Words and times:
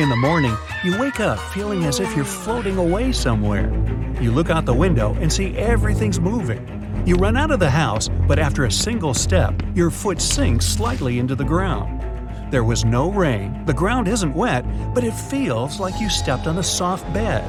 In 0.00 0.08
the 0.08 0.16
morning, 0.16 0.56
you 0.82 0.98
wake 0.98 1.20
up 1.20 1.38
feeling 1.52 1.84
as 1.84 2.00
if 2.00 2.16
you're 2.16 2.24
floating 2.24 2.78
away 2.78 3.12
somewhere. 3.12 3.72
You 4.20 4.32
look 4.32 4.50
out 4.50 4.64
the 4.64 4.74
window 4.74 5.14
and 5.20 5.32
see 5.32 5.56
everything's 5.56 6.18
moving. 6.18 7.04
You 7.06 7.14
run 7.14 7.36
out 7.36 7.52
of 7.52 7.60
the 7.60 7.70
house, 7.70 8.08
but 8.26 8.40
after 8.40 8.64
a 8.64 8.72
single 8.72 9.14
step, 9.14 9.54
your 9.72 9.92
foot 9.92 10.20
sinks 10.20 10.66
slightly 10.66 11.20
into 11.20 11.36
the 11.36 11.44
ground. 11.44 12.02
There 12.50 12.64
was 12.64 12.84
no 12.84 13.08
rain, 13.12 13.64
the 13.66 13.72
ground 13.72 14.08
isn't 14.08 14.34
wet, 14.34 14.64
but 14.96 15.04
it 15.04 15.12
feels 15.12 15.78
like 15.78 16.00
you 16.00 16.10
stepped 16.10 16.48
on 16.48 16.58
a 16.58 16.62
soft 16.64 17.04
bed. 17.14 17.44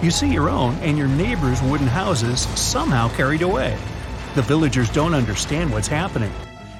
You 0.00 0.12
see 0.12 0.32
your 0.32 0.48
own 0.48 0.74
and 0.82 0.96
your 0.96 1.08
neighbors' 1.08 1.60
wooden 1.60 1.88
houses 1.88 2.42
somehow 2.56 3.08
carried 3.16 3.42
away. 3.42 3.76
The 4.36 4.42
villagers 4.42 4.90
don't 4.90 5.12
understand 5.12 5.72
what's 5.72 5.88
happening. 5.88 6.32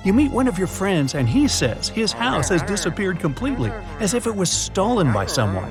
You 0.02 0.14
meet 0.14 0.30
one 0.30 0.48
of 0.48 0.56
your 0.56 0.66
friends, 0.66 1.14
and 1.14 1.28
he 1.28 1.46
says 1.46 1.90
his 1.90 2.10
house 2.10 2.48
has 2.48 2.62
disappeared 2.62 3.20
completely, 3.20 3.70
as 4.00 4.14
if 4.14 4.26
it 4.26 4.34
was 4.34 4.50
stolen 4.50 5.12
by 5.12 5.26
someone. 5.26 5.70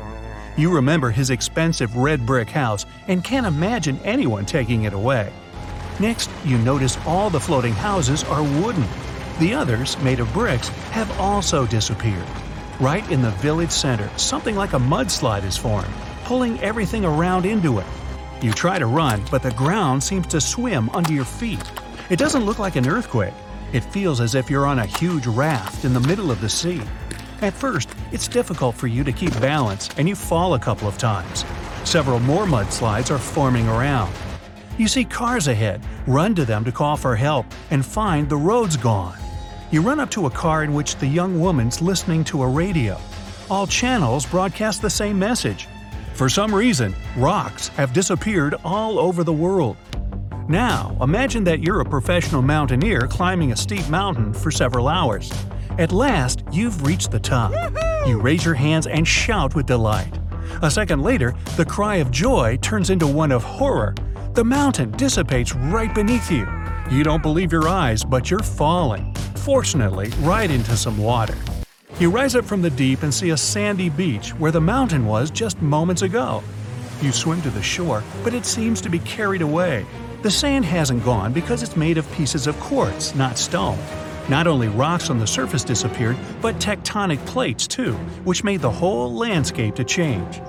You 0.56 0.72
remember 0.72 1.09
his 1.09 1.31
expensive 1.31 1.95
red 1.95 2.28
brick 2.28 2.50
house 2.50 2.86
and 3.08 3.23
can't 3.23 3.48
imagine 3.48 4.00
anyone 4.04 4.45
taking 4.45 4.84
it 4.84 4.94
away. 4.94 5.31
Next, 6.00 6.30
you 6.45 6.59
notice 6.59 6.98
all 7.08 7.31
the 7.31 7.39
floating 7.39 7.73
houses 7.73 8.23
are 8.26 8.44
wooden. 8.44 8.86
The 9.39 9.56
others, 9.56 9.98
made 10.02 10.20
of 10.20 10.32
bricks, 10.32 10.67
have 10.92 11.09
also 11.20 11.66
disappeared. 11.66 12.28
Right 12.80 13.09
in 13.09 13.23
the 13.23 13.32
village 13.32 13.72
center, 13.72 14.09
something 14.17 14.56
like 14.56 14.73
a 14.73 14.80
mudslide 14.80 15.44
is 15.44 15.58
formed, 15.58 15.94
pulling 16.23 16.59
everything 16.61 17.04
around 17.04 17.48
into 17.48 17.80
it. 17.80 17.86
You 18.42 18.52
try 18.52 18.78
to 18.78 18.86
run, 18.86 19.23
but 19.32 19.42
the 19.42 19.52
ground 19.52 20.04
seems 20.04 20.28
to 20.28 20.39
swim 20.39 20.89
under 20.92 21.14
your 21.14 21.26
feet. 21.26 21.64
It 22.11 22.20
doesn't 22.20 22.45
look 22.45 22.59
like 22.59 22.76
an 22.76 22.88
earthquake. 22.88 23.34
It 23.72 23.81
feels 23.81 24.20
as 24.20 24.34
if 24.34 24.50
you're 24.50 24.66
on 24.66 24.80
a 24.80 24.86
huge 24.86 25.28
raft 25.28 25.86
in 25.86 25.94
the 25.94 26.00
middle 26.00 26.31
of 26.31 26.42
the 26.42 26.50
sea. 26.50 26.81
At 27.42 27.53
first, 27.53 27.89
it's 28.11 28.28
difficult 28.28 28.76
for 28.76 28.88
you 28.88 29.03
to 29.03 29.11
keep 29.11 29.31
balance 29.39 29.89
and 29.98 30.09
you 30.09 30.16
fall 30.16 30.56
a 30.56 30.59
couple 30.59 30.88
of 30.88 30.98
times. 30.98 31.45
Several 31.84 32.20
more 32.20 32.45
mudslides 32.45 33.11
are 33.11 33.20
forming 33.20 33.67
around. 33.67 34.14
You 34.80 34.88
see 34.88 35.06
cars 35.06 35.48
ahead, 35.48 35.81
run 36.08 36.34
to 36.36 36.45
them 36.45 36.66
to 36.66 36.72
call 36.72 36.98
for 36.98 37.16
help, 37.16 37.45
and 37.70 37.86
find 37.86 38.28
the 38.28 38.38
road's 38.38 38.76
gone. 38.76 39.17
You 39.70 39.81
run 39.81 40.00
up 40.00 40.09
to 40.11 40.26
a 40.26 40.31
car 40.31 40.64
in 40.64 40.73
which 40.73 40.95
the 40.95 41.08
young 41.08 41.39
woman's 41.39 41.80
listening 41.80 42.23
to 42.26 42.42
a 42.42 42.48
radio. 42.48 43.00
All 43.52 43.67
channels 43.67 44.26
broadcast 44.26 44.81
the 44.81 44.89
same 44.89 45.20
message. 45.20 45.67
For 46.14 46.28
some 46.28 46.54
reason, 46.54 46.95
rocks 47.16 47.67
have 47.70 47.94
disappeared 47.94 48.56
all 48.64 48.98
over 48.98 49.23
the 49.23 49.33
world. 49.33 49.78
Now, 50.50 50.97
imagine 51.00 51.44
that 51.44 51.59
you're 51.59 51.81
a 51.81 51.86
professional 51.86 52.42
mountaineer 52.42 53.02
climbing 53.02 53.52
a 53.52 53.55
steep 53.55 53.88
mountain 53.88 54.33
for 54.33 54.50
several 54.50 54.88
hours. 54.88 55.31
At 55.78 55.92
last, 55.92 56.44
you've 56.52 56.81
reached 56.81 57.11
the 57.11 57.19
top. 57.19 57.53
You 58.08 58.19
raise 58.19 58.44
your 58.44 58.55
hands 58.55 58.88
and 58.88 59.08
shout 59.08 59.53
with 59.53 59.67
delight. 59.67 60.11
A 60.64 60.72
second 60.72 61.03
later, 61.03 61.36
the 61.55 61.66
cry 61.66 61.97
of 61.97 62.09
joy 62.09 62.58
turns 62.64 62.89
into 62.89 63.05
one 63.05 63.32
of 63.32 63.43
horror. 63.43 63.93
The 64.33 64.43
mountain 64.43 64.89
dissipates 64.89 65.54
right 65.54 65.93
beneath 65.93 66.32
you. 66.32 66.48
You 66.89 67.04
don't 67.04 67.21
believe 67.21 67.52
your 67.52 67.70
eyes, 67.70 68.04
but 68.04 68.32
you're 68.32 68.39
falling. 68.39 69.14
Fortunately, 69.36 70.09
right 70.21 70.49
into 70.49 70.76
some 70.76 70.98
water. 70.98 71.38
You 71.99 72.09
rise 72.09 72.36
up 72.36 72.43
from 72.43 72.64
the 72.64 72.71
deep 72.71 73.04
and 73.04 73.14
see 73.14 73.30
a 73.30 73.38
sandy 73.38 73.89
beach 73.89 74.32
where 74.32 74.52
the 74.52 74.61
mountain 74.61 75.05
was 75.05 75.30
just 75.30 75.61
moments 75.61 76.02
ago. 76.02 76.42
You 77.04 77.11
swim 77.11 77.39
to 77.43 77.52
the 77.52 77.61
shore, 77.61 78.04
but 78.23 78.33
it 78.33 78.48
seems 78.48 78.82
to 78.82 78.89
be 78.89 78.98
carried 78.99 79.43
away. 79.43 79.86
The 80.22 80.30
sand 80.30 80.66
hasn't 80.66 81.06
gone 81.06 81.32
because 81.32 81.64
it's 81.64 81.78
made 81.78 81.98
of 81.98 82.12
pieces 82.12 82.46
of 82.46 82.60
quartz, 82.60 83.16
not 83.16 83.38
stone. 83.38 83.80
Not 84.28 84.48
only 84.48 84.68
rocks 84.68 85.10
on 85.10 85.18
the 85.18 85.26
surface 85.26 85.64
disappeared, 85.64 86.18
but 86.42 86.60
tectonic 86.60 87.26
plates 87.26 87.66
too, 87.66 87.94
which 88.26 88.44
made 88.44 88.60
the 88.60 88.70
whole 88.70 89.14
landscape 89.14 89.76
to 89.76 89.86
change. 89.86 90.42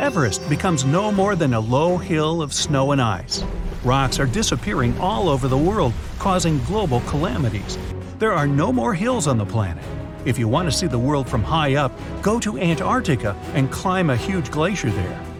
Everest 0.00 0.48
becomes 0.48 0.84
no 0.84 1.12
more 1.12 1.36
than 1.36 1.54
a 1.54 1.60
low 1.60 1.96
hill 1.96 2.42
of 2.42 2.52
snow 2.52 2.90
and 2.90 3.00
ice. 3.00 3.44
Rocks 3.84 4.18
are 4.18 4.26
disappearing 4.26 4.98
all 4.98 5.28
over 5.28 5.46
the 5.46 5.56
world, 5.56 5.92
causing 6.18 6.58
global 6.64 7.00
calamities. 7.02 7.78
There 8.18 8.32
are 8.32 8.48
no 8.48 8.72
more 8.72 8.94
hills 8.94 9.28
on 9.28 9.38
the 9.38 9.46
planet. 9.46 9.84
If 10.24 10.40
you 10.40 10.48
want 10.48 10.68
to 10.68 10.76
see 10.76 10.88
the 10.88 10.98
world 10.98 11.28
from 11.28 11.44
high 11.44 11.76
up, 11.76 11.92
go 12.20 12.40
to 12.40 12.58
Antarctica 12.58 13.36
and 13.54 13.70
climb 13.70 14.10
a 14.10 14.16
huge 14.16 14.50
glacier 14.50 14.90
there. 14.90 15.33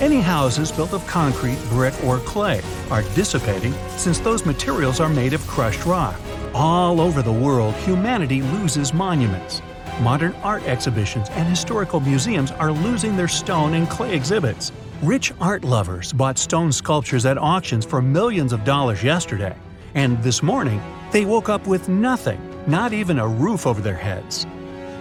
Any 0.00 0.20
houses 0.20 0.70
built 0.70 0.92
of 0.92 1.04
concrete, 1.08 1.58
brick, 1.70 1.92
or 2.04 2.18
clay 2.18 2.62
are 2.88 3.02
dissipating 3.16 3.74
since 3.96 4.20
those 4.20 4.46
materials 4.46 5.00
are 5.00 5.08
made 5.08 5.32
of 5.32 5.44
crushed 5.48 5.84
rock. 5.86 6.14
All 6.54 7.00
over 7.00 7.20
the 7.20 7.32
world, 7.32 7.74
humanity 7.74 8.40
loses 8.40 8.94
monuments. 8.94 9.60
Modern 10.00 10.34
art 10.44 10.62
exhibitions 10.68 11.28
and 11.30 11.48
historical 11.48 11.98
museums 11.98 12.52
are 12.52 12.70
losing 12.70 13.16
their 13.16 13.26
stone 13.26 13.74
and 13.74 13.90
clay 13.90 14.14
exhibits. 14.14 14.70
Rich 15.02 15.32
art 15.40 15.64
lovers 15.64 16.12
bought 16.12 16.38
stone 16.38 16.70
sculptures 16.70 17.26
at 17.26 17.36
auctions 17.36 17.84
for 17.84 18.00
millions 18.00 18.52
of 18.52 18.64
dollars 18.64 19.02
yesterday, 19.02 19.56
and 19.96 20.22
this 20.22 20.44
morning 20.44 20.80
they 21.10 21.24
woke 21.24 21.48
up 21.48 21.66
with 21.66 21.88
nothing, 21.88 22.40
not 22.68 22.92
even 22.92 23.18
a 23.18 23.26
roof 23.26 23.66
over 23.66 23.80
their 23.80 23.96
heads. 23.96 24.46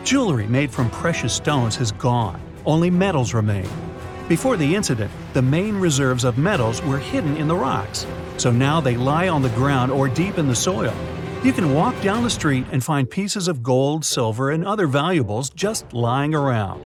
Jewelry 0.04 0.48
made 0.48 0.72
from 0.72 0.90
precious 0.90 1.34
stones 1.34 1.76
has 1.76 1.92
gone, 1.92 2.42
only 2.66 2.90
metals 2.90 3.36
remain. 3.36 3.70
Before 4.28 4.58
the 4.58 4.76
incident, 4.76 5.10
the 5.32 5.42
main 5.42 5.78
reserves 5.78 6.26
of 6.26 6.38
metals 6.38 6.82
were 6.82 6.98
hidden 6.98 7.38
in 7.38 7.48
the 7.48 7.56
rocks, 7.56 8.06
so 8.36 8.52
now 8.52 8.82
they 8.82 8.98
lie 8.98 9.30
on 9.30 9.42
the 9.42 9.50
ground 9.50 9.90
or 9.90 10.10
deep 10.10 10.38
in 10.38 10.50
the 10.50 10.56
soil. 10.56 10.94
You 11.46 11.54
can 11.54 11.74
walk 11.74 12.00
down 12.02 12.24
the 12.24 12.30
street 12.30 12.66
and 12.74 12.84
find 12.84 13.10
pieces 13.10 13.48
of 13.48 13.64
gold, 13.64 14.04
silver, 14.04 14.52
and 14.52 14.66
other 14.66 14.86
valuables 14.86 15.50
just 15.50 15.94
lying 15.94 16.36
around. 16.36 16.87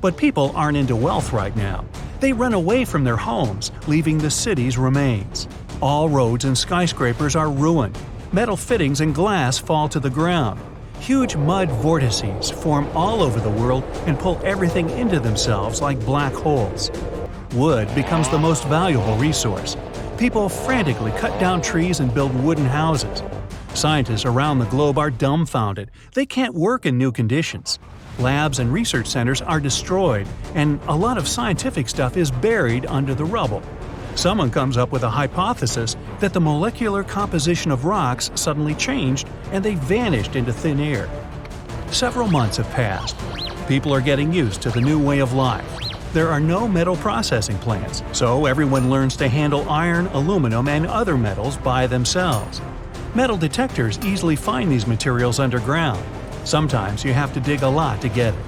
But 0.00 0.16
people 0.16 0.52
aren't 0.54 0.76
into 0.76 0.94
wealth 0.94 1.32
right 1.32 1.54
now. 1.56 1.84
They 2.20 2.32
run 2.32 2.54
away 2.54 2.84
from 2.84 3.04
their 3.04 3.16
homes, 3.16 3.72
leaving 3.86 4.18
the 4.18 4.30
city's 4.30 4.78
remains. 4.78 5.48
All 5.80 6.08
roads 6.08 6.44
and 6.44 6.56
skyscrapers 6.56 7.34
are 7.34 7.50
ruined. 7.50 7.98
Metal 8.32 8.56
fittings 8.56 9.00
and 9.00 9.14
glass 9.14 9.58
fall 9.58 9.88
to 9.88 10.00
the 10.00 10.10
ground. 10.10 10.60
Huge 11.00 11.36
mud 11.36 11.70
vortices 11.70 12.50
form 12.50 12.88
all 12.94 13.22
over 13.22 13.40
the 13.40 13.50
world 13.50 13.84
and 14.06 14.18
pull 14.18 14.40
everything 14.44 14.90
into 14.90 15.18
themselves 15.18 15.80
like 15.80 15.98
black 16.04 16.32
holes. 16.32 16.90
Wood 17.54 17.92
becomes 17.94 18.28
the 18.28 18.38
most 18.38 18.64
valuable 18.64 19.16
resource. 19.16 19.76
People 20.18 20.48
frantically 20.48 21.12
cut 21.12 21.38
down 21.40 21.62
trees 21.62 22.00
and 22.00 22.12
build 22.12 22.34
wooden 22.42 22.66
houses. 22.66 23.22
Scientists 23.78 24.24
around 24.24 24.58
the 24.58 24.66
globe 24.66 24.98
are 24.98 25.08
dumbfounded. 25.08 25.88
They 26.14 26.26
can't 26.26 26.52
work 26.52 26.84
in 26.84 26.98
new 26.98 27.12
conditions. 27.12 27.78
Labs 28.18 28.58
and 28.58 28.72
research 28.72 29.06
centers 29.06 29.40
are 29.40 29.60
destroyed, 29.60 30.26
and 30.56 30.80
a 30.88 30.96
lot 30.96 31.16
of 31.16 31.28
scientific 31.28 31.88
stuff 31.88 32.16
is 32.16 32.32
buried 32.32 32.86
under 32.86 33.14
the 33.14 33.24
rubble. 33.24 33.62
Someone 34.16 34.50
comes 34.50 34.76
up 34.76 34.90
with 34.90 35.04
a 35.04 35.08
hypothesis 35.08 35.94
that 36.18 36.32
the 36.32 36.40
molecular 36.40 37.04
composition 37.04 37.70
of 37.70 37.84
rocks 37.84 38.32
suddenly 38.34 38.74
changed 38.74 39.28
and 39.52 39.64
they 39.64 39.76
vanished 39.76 40.34
into 40.34 40.52
thin 40.52 40.80
air. 40.80 41.08
Several 41.92 42.26
months 42.26 42.56
have 42.56 42.68
passed. 42.70 43.16
People 43.68 43.94
are 43.94 44.00
getting 44.00 44.32
used 44.32 44.60
to 44.62 44.70
the 44.70 44.80
new 44.80 45.00
way 45.00 45.20
of 45.20 45.34
life. 45.34 45.72
There 46.12 46.30
are 46.30 46.40
no 46.40 46.66
metal 46.66 46.96
processing 46.96 47.58
plants, 47.58 48.02
so 48.10 48.46
everyone 48.46 48.90
learns 48.90 49.16
to 49.18 49.28
handle 49.28 49.70
iron, 49.70 50.08
aluminum, 50.08 50.66
and 50.66 50.84
other 50.84 51.16
metals 51.16 51.56
by 51.58 51.86
themselves. 51.86 52.60
Metal 53.14 53.38
detectors 53.38 53.98
easily 54.04 54.36
find 54.36 54.70
these 54.70 54.86
materials 54.86 55.40
underground. 55.40 56.04
Sometimes 56.44 57.04
you 57.04 57.14
have 57.14 57.32
to 57.32 57.40
dig 57.40 57.62
a 57.62 57.68
lot 57.68 58.00
to 58.02 58.08
get 58.08 58.34
it. 58.34 58.40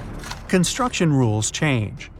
Construction 0.47 1.11
rules 1.11 1.49
change. 1.49 2.11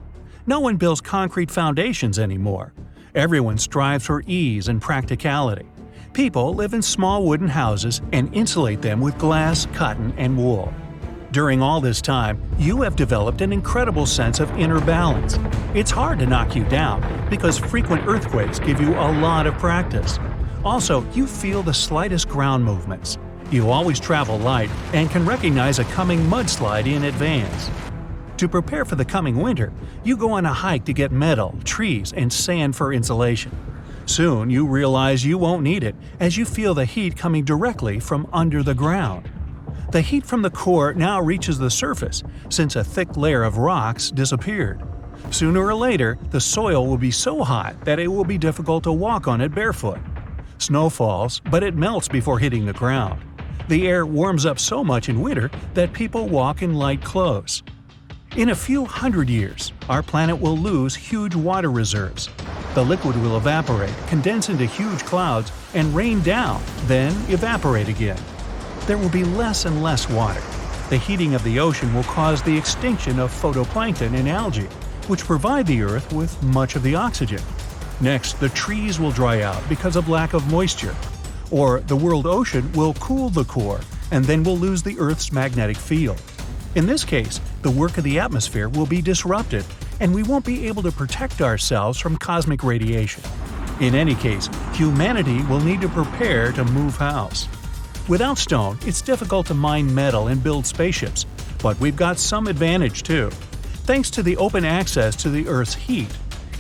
No 0.48 0.60
one 0.60 0.78
builds 0.78 1.02
concrete 1.02 1.52
foundations 1.52 2.18
anymore. 2.18 2.74
Everyone 3.14 3.58
strives 3.58 4.06
for 4.06 4.24
ease 4.26 4.70
and 4.70 4.82
practicality. 4.82 5.68
People 6.14 6.54
live 6.54 6.74
in 6.74 6.82
small 6.82 7.26
wooden 7.26 7.48
houses 7.48 8.02
and 8.12 8.34
insulate 8.34 8.82
them 8.82 9.02
with 9.02 9.18
glass, 9.20 9.68
cotton, 9.74 10.14
and 10.18 10.36
wool. 10.36 10.74
During 11.32 11.62
all 11.62 11.80
this 11.80 12.02
time, 12.02 12.42
you 12.58 12.82
have 12.82 12.96
developed 12.96 13.42
an 13.42 13.54
incredible 13.54 14.06
sense 14.06 14.40
of 14.40 14.52
inner 14.58 14.82
balance. 14.82 15.38
It's 15.76 15.92
hard 15.92 16.20
to 16.20 16.26
knock 16.26 16.56
you 16.56 16.64
down 16.66 17.30
because 17.30 17.58
frequent 17.58 18.08
earthquakes 18.08 18.60
give 18.60 18.82
you 18.82 18.94
a 18.96 19.12
lot 19.22 19.46
of 19.46 19.54
practice. 19.54 20.18
Also, 20.64 21.04
you 21.12 21.26
feel 21.26 21.64
the 21.64 21.74
slightest 21.74 22.30
ground 22.30 22.64
movements. 22.64 23.18
You 23.50 23.70
always 23.70 24.00
travel 24.00 24.38
light 24.38 24.70
and 24.94 25.10
can 25.10 25.26
recognize 25.26 25.80
a 25.80 25.84
coming 25.86 26.20
mudslide 26.22 26.86
in 26.86 27.06
advance. 27.06 27.70
To 28.38 28.48
prepare 28.48 28.86
for 28.86 28.96
the 28.96 29.06
coming 29.06 29.38
winter, 29.38 29.74
you 30.04 30.16
go 30.16 30.32
on 30.32 30.46
a 30.46 30.54
hike 30.54 30.86
to 30.86 30.94
get 30.94 31.12
metal, 31.12 31.56
trees, 31.64 32.14
and 32.14 32.32
sand 32.32 32.76
for 32.76 32.94
insulation. 32.94 33.52
Soon 34.06 34.50
you 34.50 34.68
realize 34.68 35.26
you 35.26 35.38
won't 35.38 35.64
need 35.64 35.84
it 35.84 35.96
as 36.20 36.38
you 36.38 36.46
feel 36.46 36.74
the 36.74 36.86
heat 36.86 37.18
coming 37.18 37.44
directly 37.44 38.00
from 38.00 38.28
under 38.32 38.64
the 38.64 38.74
ground. 38.74 39.30
The 39.92 40.02
heat 40.02 40.26
from 40.26 40.42
the 40.42 40.50
core 40.50 40.94
now 40.94 41.22
reaches 41.22 41.58
the 41.58 41.70
surface, 41.70 42.24
since 42.50 42.76
a 42.76 42.84
thick 42.84 43.18
layer 43.18 43.44
of 43.44 43.58
rocks 43.58 44.10
disappeared. 44.10 44.82
Sooner 45.32 45.64
or 45.64 45.76
later, 45.76 46.18
the 46.30 46.42
soil 46.42 46.88
will 46.88 46.98
be 46.98 47.12
so 47.12 47.44
hot 47.44 47.84
that 47.86 48.00
it 48.00 48.08
will 48.08 48.24
be 48.24 48.38
difficult 48.38 48.84
to 48.84 48.92
walk 48.92 49.28
on 49.28 49.42
it 49.42 49.54
barefoot. 49.54 50.00
Snow 50.62 50.90
falls, 50.90 51.42
but 51.50 51.64
it 51.64 51.76
melts 51.76 52.08
before 52.08 52.40
hitting 52.40 52.66
the 52.66 52.74
ground. 52.74 53.22
The 53.68 53.88
air 53.88 54.06
warms 54.06 54.46
up 54.46 54.60
so 54.60 54.84
much 54.84 55.10
in 55.10 55.22
winter 55.22 55.50
that 55.74 55.94
people 55.94 56.28
walk 56.28 56.62
in 56.62 56.76
light 56.76 57.02
clothes. 57.02 57.64
In 58.38 58.50
a 58.50 58.56
few 58.56 58.86
hundred 58.86 59.30
years, 59.30 59.74
our 59.90 60.02
planet 60.04 60.40
will 60.40 60.58
lose 60.58 60.96
huge 60.96 61.36
water 61.36 61.72
reserves. 61.72 62.30
The 62.76 62.84
liquid 62.84 63.16
will 63.22 63.38
evaporate, 63.38 63.94
condense 64.08 64.50
into 64.50 64.66
huge 64.66 65.04
clouds, 65.04 65.52
and 65.74 65.94
rain 65.96 66.22
down, 66.22 66.62
then 66.88 67.12
evaporate 67.30 67.88
again 67.88 68.20
there 68.88 68.98
will 68.98 69.10
be 69.10 69.24
less 69.24 69.66
and 69.66 69.82
less 69.84 70.10
water. 70.10 70.42
The 70.90 70.98
heating 70.98 71.34
of 71.34 71.44
the 71.44 71.60
ocean 71.60 71.94
will 71.94 72.04
cause 72.04 72.42
the 72.42 72.58
extinction 72.58 73.20
of 73.20 73.32
phytoplankton 73.32 74.14
and 74.16 74.28
algae, 74.28 74.68
which 75.08 75.24
provide 75.24 75.68
the 75.68 75.82
Earth 75.82 76.12
with 76.12 76.42
much 76.44 76.76
of 76.76 76.84
the 76.84 76.96
oxygen. 76.96 77.42
Next, 78.02 78.40
the 78.40 78.50
trees 78.50 79.00
will 79.00 79.12
dry 79.12 79.42
out 79.44 79.62
because 79.70 79.96
of 79.96 80.10
lack 80.10 80.34
of 80.34 80.50
moisture. 80.52 80.96
Or 81.52 81.82
the 81.82 81.96
world 81.96 82.26
ocean 82.26 82.72
will 82.74 82.96
cool 82.96 83.30
the 83.30 83.46
core, 83.46 83.82
and 84.10 84.26
then 84.26 84.44
we'll 84.44 84.58
lose 84.58 84.82
the 84.82 84.98
Earth's 84.98 85.32
magnetic 85.32 85.78
field. 85.78 86.20
In 86.74 86.88
this 86.88 87.04
case, 87.04 87.40
the 87.62 87.70
work 87.70 88.00
of 88.00 88.04
the 88.04 88.20
atmosphere 88.20 88.70
will 88.70 88.88
be 88.88 89.04
disrupted, 89.04 89.66
and 90.00 90.16
we 90.16 90.24
won't 90.24 90.46
be 90.46 90.68
able 90.68 90.82
to 90.82 90.92
protect 90.92 91.42
ourselves 91.42 92.00
from 92.00 92.18
cosmic 92.18 92.64
radiation. 92.64 93.24
In 93.80 93.94
any 93.94 94.16
case, 94.16 94.50
humanity 94.74 95.44
will 95.44 95.60
need 95.60 95.82
to 95.82 95.90
prepare 95.90 96.52
to 96.54 96.66
move 96.66 96.98
house. 96.98 97.48
Without 98.08 98.40
stone, 98.40 98.80
it's 98.84 99.02
difficult 99.02 99.46
to 99.48 99.54
mine 99.54 99.94
metal 99.94 100.28
and 100.28 100.44
build 100.44 100.66
spaceships, 100.66 101.26
but 101.62 101.80
we've 101.80 101.96
got 101.96 102.18
some 102.18 102.48
advantage 102.48 103.04
too. 103.04 103.30
Thanks 103.86 104.10
to 104.12 104.24
the 104.24 104.38
open 104.38 104.66
access 104.66 105.16
to 105.18 105.30
the 105.30 105.48
Earth's 105.48 105.76
heat, 105.76 106.10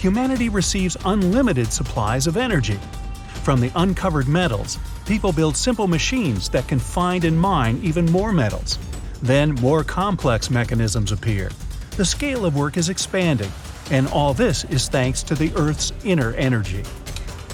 humanity 0.01 0.49
receives 0.49 0.97
unlimited 1.05 1.71
supplies 1.71 2.25
of 2.25 2.35
energy. 2.35 2.79
From 3.43 3.61
the 3.61 3.71
uncovered 3.75 4.27
metals, 4.27 4.79
people 5.05 5.31
build 5.31 5.55
simple 5.55 5.87
machines 5.87 6.49
that 6.49 6.67
can 6.67 6.79
find 6.79 7.23
and 7.23 7.39
mine 7.39 7.79
even 7.83 8.05
more 8.11 8.33
metals. 8.33 8.79
Then 9.21 9.53
more 9.55 9.83
complex 9.83 10.49
mechanisms 10.49 11.11
appear. 11.11 11.51
The 11.97 12.05
scale 12.05 12.45
of 12.45 12.55
work 12.55 12.77
is 12.77 12.89
expanding, 12.89 13.51
and 13.91 14.07
all 14.07 14.33
this 14.33 14.63
is 14.65 14.89
thanks 14.89 15.21
to 15.21 15.35
the 15.35 15.53
Earth's 15.55 15.93
inner 16.03 16.33
energy. 16.33 16.83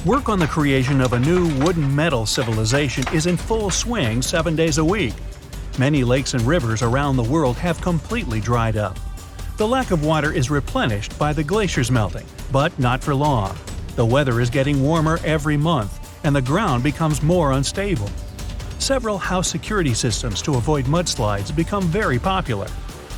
Work 0.06 0.30
on 0.30 0.40
the 0.40 0.48
creation 0.48 1.02
of 1.02 1.12
a 1.12 1.20
new 1.20 1.50
wooden 1.66 1.94
metal 1.94 2.26
civilization 2.26 3.04
is 3.14 3.26
in 3.26 3.36
full 3.36 3.70
swing 3.70 4.22
seven 4.22 4.56
days 4.56 4.78
a 4.78 4.86
week. 4.86 5.16
Many 5.78 6.06
lakes 6.06 6.34
and 6.34 6.44
rivers 6.44 6.82
around 6.82 7.18
the 7.18 7.24
world 7.24 7.58
have 7.58 7.82
completely 7.82 8.40
dried 8.40 8.78
up. 8.78 8.98
The 9.58 9.68
lack 9.68 9.90
of 9.90 10.06
water 10.06 10.32
is 10.32 10.52
replenished 10.52 11.18
by 11.18 11.34
the 11.34 11.44
glaciers 11.44 11.90
melting, 11.90 12.28
but 12.52 12.78
not 12.78 13.04
for 13.04 13.16
long. 13.16 13.58
The 13.96 14.06
weather 14.06 14.40
is 14.40 14.52
getting 14.52 14.84
warmer 14.84 15.18
every 15.26 15.58
month, 15.58 16.00
and 16.24 16.36
the 16.36 16.44
ground 16.44 16.84
becomes 16.84 17.24
more 17.24 17.54
unstable. 17.54 18.08
Several 18.78 19.18
house 19.18 19.50
security 19.50 19.96
systems 19.96 20.44
to 20.44 20.58
avoid 20.58 20.86
mudslides 20.86 21.56
become 21.56 21.86
very 21.86 22.20
popular. 22.20 22.68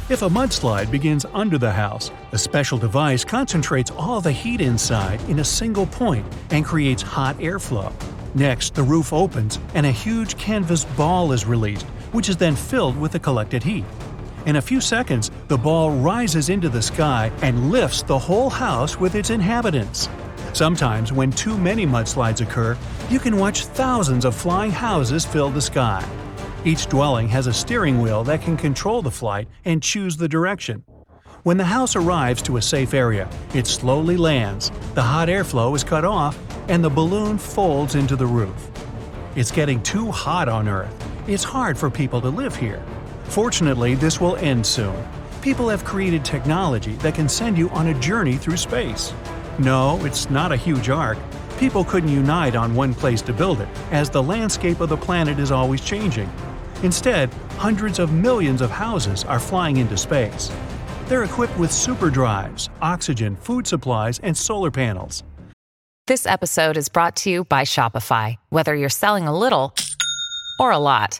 If 0.08 0.22
a 0.22 0.30
mudslide 0.30 0.90
begins 0.90 1.26
under 1.34 1.58
the 1.58 1.74
house, 1.74 2.10
a 2.32 2.38
special 2.38 2.78
device 2.78 3.26
concentrates 3.26 3.92
all 3.92 4.22
the 4.22 4.32
heat 4.32 4.62
inside 4.62 5.22
in 5.28 5.40
a 5.40 5.44
single 5.44 5.88
point 5.88 6.26
and 6.52 6.64
creates 6.64 7.02
hot 7.02 7.38
airflow. 7.40 7.92
Next, 8.34 8.76
the 8.76 8.84
roof 8.84 9.12
opens 9.12 9.60
and 9.74 9.86
a 9.86 9.92
huge 9.92 10.38
canvas 10.38 10.86
ball 10.86 11.34
is 11.34 11.46
released, 11.46 11.86
which 12.14 12.30
is 12.30 12.38
then 12.38 12.56
filled 12.56 12.98
with 12.98 13.12
the 13.12 13.20
collected 13.20 13.62
heat. 13.62 13.84
In 14.50 14.56
a 14.56 14.62
few 14.64 14.82
seconds, 14.82 15.30
the 15.48 15.60
ball 15.60 15.92
rises 15.92 16.50
into 16.50 16.70
the 16.70 16.82
sky 16.82 17.32
and 17.44 17.70
lifts 17.70 18.02
the 18.02 18.18
whole 18.18 18.50
house 18.50 19.00
with 19.00 19.14
its 19.14 19.30
inhabitants. 19.30 20.10
Sometimes, 20.54 21.14
when 21.14 21.32
too 21.32 21.56
many 21.56 21.86
mudslides 21.86 22.42
occur, 22.42 22.76
you 23.12 23.20
can 23.20 23.38
watch 23.38 23.66
thousands 23.66 24.26
of 24.26 24.34
flying 24.34 24.72
houses 24.72 25.24
fill 25.24 25.52
the 25.52 25.62
sky. 25.62 26.04
Each 26.66 26.88
dwelling 26.88 27.28
has 27.28 27.46
a 27.46 27.54
steering 27.54 28.02
wheel 28.02 28.24
that 28.24 28.42
can 28.42 28.58
control 28.58 29.04
the 29.04 29.12
flight 29.12 29.48
and 29.66 29.84
choose 29.84 30.18
the 30.18 30.28
direction. 30.28 30.84
When 31.44 31.58
the 31.58 31.66
house 31.66 31.96
arrives 31.96 32.42
to 32.42 32.58
a 32.58 32.62
safe 32.64 32.96
area, 32.96 33.30
it 33.54 33.68
slowly 33.68 34.18
lands, 34.18 34.72
the 34.96 35.04
hot 35.04 35.28
airflow 35.28 35.76
is 35.76 35.84
cut 35.84 36.06
off, 36.06 36.40
and 36.68 36.84
the 36.84 36.90
balloon 36.90 37.38
folds 37.38 37.94
into 37.94 38.16
the 38.16 38.26
roof. 38.26 38.72
It's 39.36 39.52
getting 39.52 39.84
too 39.84 40.10
hot 40.10 40.50
on 40.50 40.68
Earth. 40.68 40.96
It's 41.28 41.44
hard 41.44 41.78
for 41.78 41.92
people 41.92 42.20
to 42.22 42.30
live 42.30 42.56
here. 42.56 42.84
Fortunately, 43.30 43.94
this 43.94 44.20
will 44.20 44.38
end 44.38 44.66
soon. 44.66 45.08
People 45.42 45.70
have 45.70 45.86
created 45.86 46.26
technology 46.26 46.94
that 46.94 47.14
can 47.14 47.30
send 47.30 47.60
you 47.60 47.70
on 47.70 47.88
a 47.88 48.00
journey 48.00 48.38
through 48.38 48.58
space. 48.58 49.14
No, 49.60 50.04
it's 50.04 50.32
not 50.32 50.52
a 50.52 50.58
huge 50.58 50.90
ark. 50.90 51.18
People 51.60 51.84
couldn't 51.84 52.10
unite 52.10 52.56
on 52.56 52.74
one 52.74 52.94
place 52.94 53.22
to 53.22 53.32
build 53.32 53.62
it, 53.62 53.68
as 53.92 54.10
the 54.10 54.24
landscape 54.24 54.80
of 54.80 54.90
the 54.90 54.98
planet 54.98 55.38
is 55.38 55.52
always 55.52 55.82
changing. 55.82 56.30
Instead, 56.82 57.32
hundreds 57.58 58.00
of 58.00 58.12
millions 58.12 58.62
of 58.62 58.72
houses 58.72 59.24
are 59.26 59.40
flying 59.40 59.78
into 59.78 59.96
space. 59.96 60.52
They're 61.06 61.24
equipped 61.24 61.58
with 61.60 61.72
super 61.72 62.10
drives, 62.10 62.70
oxygen, 62.82 63.36
food 63.36 63.68
supplies, 63.68 64.20
and 64.20 64.36
solar 64.36 64.72
panels. 64.72 65.24
This 66.08 66.26
episode 66.26 66.78
is 66.78 66.90
brought 66.90 67.16
to 67.18 67.30
you 67.30 67.44
by 67.44 67.62
Shopify. 67.62 68.38
Whether 68.50 68.74
you're 68.74 68.90
selling 68.90 69.28
a 69.28 69.38
little 69.38 69.76
or 70.60 70.72
a 70.72 70.80
lot, 70.80 71.20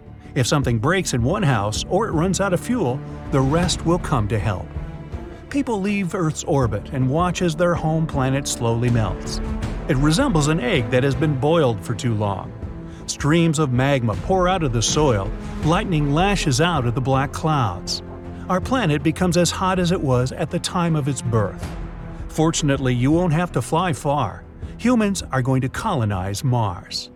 If 0.33 0.47
something 0.47 0.79
breaks 0.79 1.13
in 1.13 1.23
one 1.23 1.43
house 1.43 1.83
or 1.89 2.07
it 2.07 2.11
runs 2.11 2.39
out 2.39 2.53
of 2.53 2.59
fuel, 2.59 2.99
the 3.31 3.41
rest 3.41 3.85
will 3.85 3.99
come 3.99 4.27
to 4.29 4.39
help. 4.39 4.67
People 5.49 5.81
leave 5.81 6.15
Earth's 6.15 6.45
orbit 6.45 6.89
and 6.93 7.09
watch 7.09 7.41
as 7.41 7.55
their 7.55 7.75
home 7.75 8.07
planet 8.07 8.47
slowly 8.47 8.89
melts. 8.89 9.41
It 9.89 9.97
resembles 9.97 10.47
an 10.47 10.61
egg 10.61 10.89
that 10.91 11.03
has 11.03 11.15
been 11.15 11.37
boiled 11.37 11.83
for 11.83 11.93
too 11.93 12.13
long. 12.13 12.53
Streams 13.07 13.59
of 13.59 13.73
magma 13.73 14.15
pour 14.23 14.47
out 14.47 14.63
of 14.63 14.71
the 14.71 14.81
soil, 14.81 15.29
lightning 15.65 16.13
lashes 16.13 16.61
out 16.61 16.85
of 16.85 16.95
the 16.95 17.01
black 17.01 17.33
clouds. 17.33 18.01
Our 18.47 18.61
planet 18.61 19.03
becomes 19.03 19.35
as 19.35 19.51
hot 19.51 19.79
as 19.79 19.91
it 19.91 19.99
was 19.99 20.31
at 20.31 20.49
the 20.49 20.59
time 20.59 20.95
of 20.95 21.09
its 21.09 21.21
birth. 21.21 21.65
Fortunately, 22.29 22.93
you 22.93 23.11
won't 23.11 23.33
have 23.33 23.51
to 23.51 23.61
fly 23.61 23.91
far. 23.91 24.45
Humans 24.77 25.23
are 25.31 25.41
going 25.41 25.61
to 25.61 25.69
colonize 25.69 26.45
Mars. 26.45 27.11